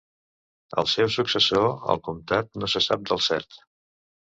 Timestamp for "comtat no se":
2.09-2.85